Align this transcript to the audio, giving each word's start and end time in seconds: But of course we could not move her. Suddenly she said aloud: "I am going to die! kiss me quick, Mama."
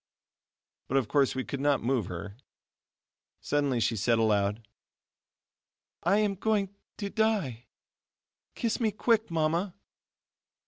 But 0.87 0.97
of 0.97 1.07
course 1.07 1.35
we 1.35 1.43
could 1.43 1.59
not 1.59 1.83
move 1.83 2.07
her. 2.07 2.35
Suddenly 3.39 3.79
she 3.79 3.95
said 3.95 4.17
aloud: 4.17 4.67
"I 6.01 6.17
am 6.17 6.33
going 6.33 6.73
to 6.97 7.11
die! 7.11 7.65
kiss 8.55 8.79
me 8.79 8.89
quick, 8.89 9.29
Mama." 9.29 9.75